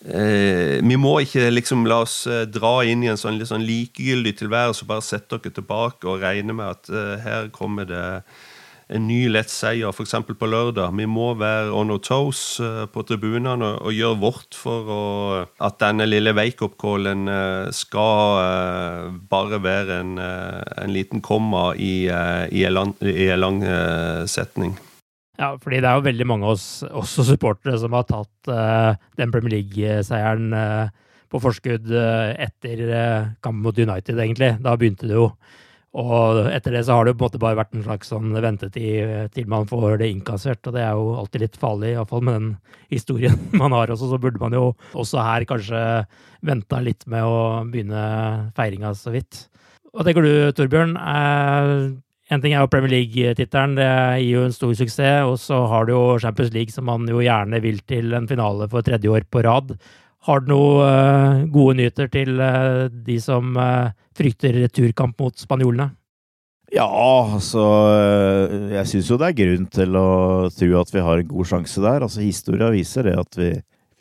[0.02, 4.34] Eh, vi må ikke liksom la oss eh, dra inn i en sånn, sånn likegyldig
[4.40, 8.06] tilværelse og bare sette dere tilbake og regne med at eh, her kommer det
[8.92, 10.16] en ny lett seier, f.eks.
[10.28, 10.92] på lørdag.
[10.98, 15.02] Vi må være on our toes eh, på tribunene og, gjøre vårt for å,
[15.64, 22.66] at denne lille wake-up-callen eh, skal eh, bare være en, en liten komma i, i
[22.68, 23.62] en lang, i en lang
[24.30, 24.76] setning.
[25.40, 28.92] Ja, fordi det er jo veldig mange av oss, også supportere, som har tatt uh,
[29.18, 30.92] den Premier League-seieren uh,
[31.32, 32.84] på forskudd uh, etter
[33.42, 34.52] kampen mot United, egentlig.
[34.62, 35.32] Da begynte det jo.
[35.92, 38.32] Og etter det så har det jo på en måte bare vært en slags sånn
[38.32, 42.38] ventetid til man får det innkassert, og det er jo alltid litt farlig, iallfall med
[42.38, 42.54] den
[42.94, 44.08] historien man har også.
[44.14, 45.82] Så burde man jo også her kanskje
[46.48, 48.06] venta litt med å begynne
[48.56, 49.50] feiringa så vidt.
[49.92, 50.96] Hva tenker du, Torbjørn?
[52.32, 53.90] En ting er jo Premier League-tittelen, det
[54.24, 55.26] gir jo en stor suksess.
[55.28, 58.70] Og så har du jo Champions League, som man jo gjerne vil til en finale
[58.72, 59.76] for tredje år på rad.
[60.28, 65.92] Har du noen uh, gode nyheter til uh, de som uh, frykter returkamp mot spanjolene?
[66.72, 67.64] Ja, altså
[68.72, 71.84] Jeg syns jo det er grunn til å tro at vi har en god sjanse
[71.84, 72.06] der.
[72.06, 73.50] Altså Historia viser det at vi,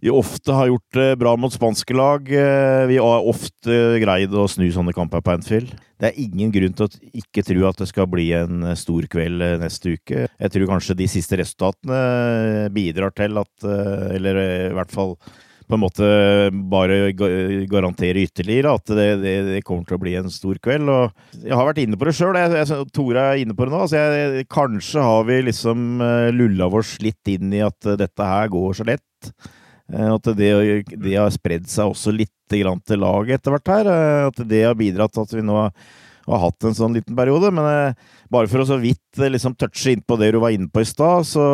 [0.06, 2.30] vi ofte har gjort det bra mot spanske lag.
[2.30, 5.74] Eh, vi har ofte greid å snu sånne kamper på Anfield.
[6.00, 9.42] Det er ingen grunn til å ikke tro at det skal bli en stor kveld
[9.48, 10.28] eh, neste uke.
[10.30, 13.70] Jeg tror kanskje de siste resultatene bidrar til at
[14.14, 15.16] Eller i hvert fall
[15.70, 16.06] på en måte
[16.70, 17.12] bare
[17.70, 20.90] garantere ytterligere at det, det, det, kommer til å bli en stor kveld.
[20.90, 22.38] Og jeg har vært inne på det sjøl.
[22.94, 23.84] Tore er inne på det nå.
[23.84, 28.50] Altså jeg, kanskje har vi liksom eh, lulla oss litt inn i at dette her
[28.50, 29.32] går så lett.
[29.92, 30.52] Eh, at det,
[30.90, 32.66] det har spredd seg også litt til
[32.98, 33.90] laget etter hvert her.
[33.94, 37.52] Eh, at det har bidratt til at vi nå har hatt en sånn liten periode.
[37.54, 37.94] Men
[38.32, 40.88] bare for å så vidt liksom touche inn på det du var inne på i
[40.88, 41.44] stad, så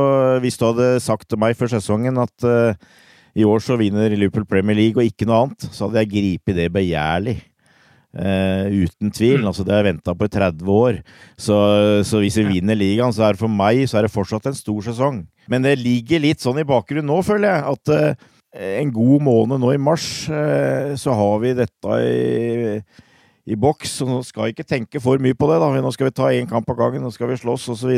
[0.40, 2.48] hvis du hadde sagt til meg før sesongen at
[3.36, 6.56] i år så vinner Liverpool Premier League og ikke noe annet, så hadde jeg gripet
[6.56, 7.36] det begjærlig.
[8.16, 9.42] Uh, uten tvil.
[9.42, 9.48] Mm.
[9.50, 11.00] altså Det har jeg venta på i 30 år.
[11.36, 11.56] Så,
[12.08, 14.56] så, hvis vi vinner ligaen, så er det for meg så er det fortsatt en
[14.56, 15.18] stor sesong.
[15.52, 18.30] Men det ligger litt sånn i bakgrunnen nå, føler jeg, at uh,
[18.80, 22.78] en god måned nå i mars, uh, så har vi dette i,
[23.52, 23.98] i boks.
[24.06, 25.60] Og nå skal jeg ikke tenke for mye på det.
[25.60, 27.92] da, Nå skal vi ta én kamp av gangen, nå skal vi slåss osv.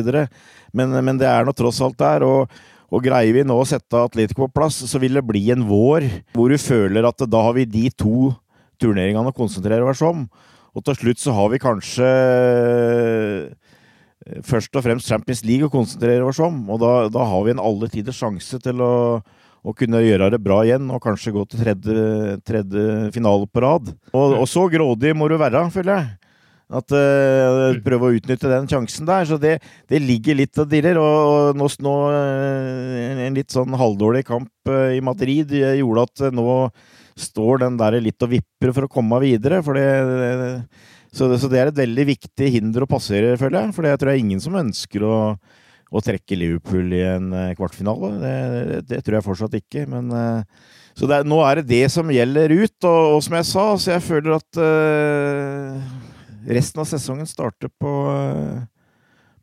[0.74, 2.26] Men, men det er nå tross alt der.
[2.26, 2.58] og
[2.88, 6.06] og greier vi nå å sette Atletico på plass, så vil det bli en vår
[6.36, 8.30] hvor du føler at da har vi de to
[8.80, 10.24] turneringene å konsentrere oss om.
[10.76, 13.42] Og til slutt så har vi kanskje eh,
[14.46, 16.62] først og fremst Champions League å konsentrere oss om.
[16.70, 20.40] Og da, da har vi en alle tiders sjanse til å, å, kunne gjøre det
[20.44, 22.86] bra igjen, og kanskje gå til tredje, tredje
[23.16, 23.92] finale på rad.
[24.14, 26.27] Og, og så grådig må du være, føler jeg.
[26.68, 29.24] At uh, Prøve å utnytte den sjansen der.
[29.28, 29.56] Så det,
[29.88, 31.00] det ligger litt og dirrer.
[31.00, 36.48] Og, nå, nå uh, en litt sånn halvdårlig kamp uh, i Madrid gjorde at nå
[37.18, 39.62] står den der litt og vipper for å komme videre.
[39.64, 39.86] For det,
[41.08, 43.72] så, det, så, det, er et veldig viktig hinder å passere, føler jeg.
[43.76, 45.16] For jeg tror det er ingen som ønsker å,
[45.88, 48.12] å trekke Liverpool i en kvartfinale.
[48.20, 49.88] Det, det, tror jeg fortsatt ikke.
[49.90, 50.12] Men
[50.98, 52.76] så nå er det det som gjelder ut.
[52.84, 54.62] Og, og som jeg sa, så jeg føler at
[56.46, 58.62] Resten av sesongen starter på, eh,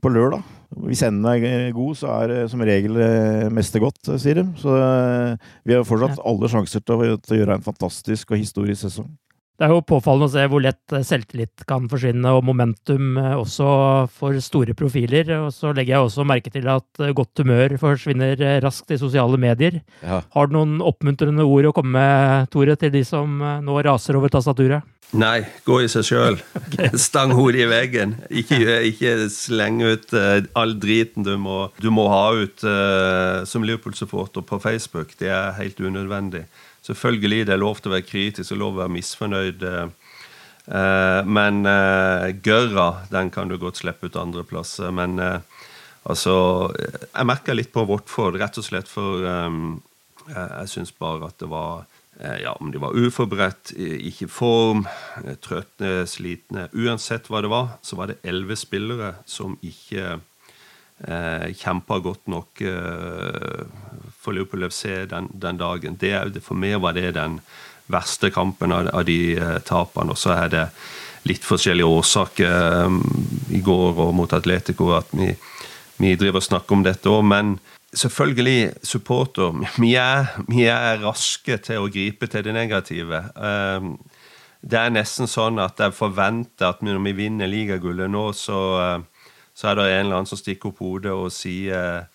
[0.02, 0.44] på lørdag.
[0.86, 4.46] Hvis enden er god, så er det som regel eh, meste godt, sier de.
[4.60, 8.42] Så eh, vi har fortsatt alle sjanser til å, til å gjøre en fantastisk og
[8.42, 9.12] historisk sesong.
[9.56, 13.68] Det er jo påfallende å se hvor lett selvtillit kan forsvinne, og momentum også
[14.12, 15.32] for store profiler.
[15.46, 19.80] Og så legger jeg også merke til at godt humør forsvinner raskt i sosiale medier.
[20.04, 20.20] Ja.
[20.36, 24.34] Har du noen oppmuntrende ord å komme med, Tore, til de som nå raser over
[24.34, 24.84] tastaturet?
[25.14, 26.38] Nei, gå i seg sjøl.
[27.08, 28.16] Stang hodet i veggen.
[28.34, 33.66] Ikke, ikke sleng ut uh, all driten du må, du må ha ut uh, som
[33.66, 35.16] Liverpool-supporter på Facebook.
[35.20, 36.46] Det er helt unødvendig.
[36.86, 39.66] Selvfølgelig det er lov til å være kritisk og lov til å være misfornøyd.
[40.66, 41.60] Uh, men
[42.42, 44.90] gørra, den kan du godt slippe ut andre plasser.
[44.90, 46.38] Men altså
[46.74, 51.86] Jeg merka litt på Watford, rett og slett for jeg, syns bare at det var
[52.20, 54.86] Eh, ja, om de var uforberedt, ikke i form,
[55.26, 60.22] eh, trøtte, slitne Uansett hva det var, så var det elleve spillere som ikke
[61.04, 63.66] eh, kjempa godt nok eh,
[64.26, 65.98] for Liverpool FC den, den dagen.
[66.02, 67.40] Det, for meg var det den
[67.92, 70.14] verste kampen av, av de eh, tapene.
[70.14, 70.66] Og så er det
[71.30, 73.00] litt forskjellige årsaker um,
[73.54, 75.32] i går og mot Atletico at vi,
[75.98, 77.56] vi driver og snakker om dette òg, men
[77.96, 79.56] selvfølgelig supporter.
[79.82, 83.24] Vi er, vi er, raske til å gripe til det negative.
[83.36, 83.96] Um,
[84.66, 88.60] det er nesten sånn at jeg forventer at når vi vinner ligagullet nå, så,
[89.54, 92.08] så, er det en eller annen som stikker opp hodet og sier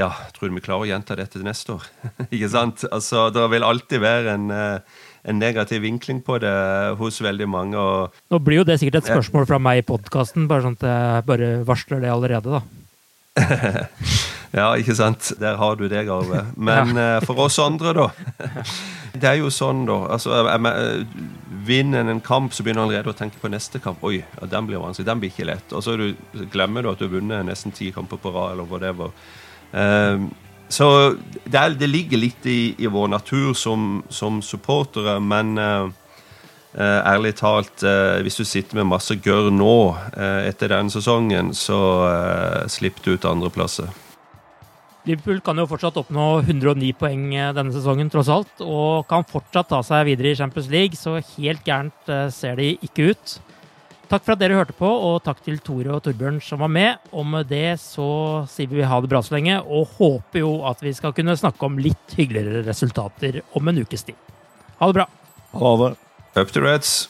[0.00, 1.86] ja, tror du vi klarer å gjenta dette til neste år?
[2.34, 2.84] ikke sant?
[2.90, 6.56] Altså, Det vil alltid være en, eh, en, negativ vinkling på det
[7.00, 7.76] hos veldig mange.
[7.78, 10.88] Og, Nå blir jo det sikkert et spørsmål fra meg i podkasten, bare sånn at
[10.88, 12.64] jeg bare varsler det allerede, da.
[14.50, 15.30] Ja, ikke sant.
[15.38, 16.44] Der har du det, Arve.
[16.56, 17.16] Men ja.
[17.16, 18.08] Eh, for oss andre, da.
[19.20, 19.98] Det er jo sånn, da.
[20.14, 20.42] Altså,
[21.66, 24.02] Vinner en kamp, så begynner du allerede å tenke på neste kamp.
[24.06, 25.06] Oi, den blir vanskelig.
[25.06, 25.74] Den blir ikke lett.
[25.74, 26.08] Og så du,
[26.50, 29.14] glemmer du at du har vunnet nesten ti kamper på rad, eller whatever.
[29.72, 30.30] Um,
[30.70, 35.88] så det, det, ligger litt i, i vår natur som, som supportere, men uh,
[36.70, 39.72] Uh, ærlig talt, uh, hvis du sitter med masse gørr nå
[40.46, 41.80] etter denne sesongen, så
[42.70, 43.90] slipper du ut andreplasser.
[45.08, 49.70] Liverpool kan jo fortsatt oppnå 109 poeng eh, denne sesongen, tross alt, og kan fortsatt
[49.72, 53.38] ta seg videre i Champions League, så helt gærent eh, ser de ikke ut.
[54.10, 56.98] Takk for at dere hørte på, og takk til Tore og Torbjørn som var med.
[57.14, 60.82] Og med det så sier vi ha det bra så lenge, og håper jo at
[60.82, 64.18] vi skal kunne snakke om litt hyggeligere resultater om en ukes tid.
[64.80, 65.06] Ha det bra.
[65.54, 65.94] Ha det.
[66.40, 67.09] Up to Reds.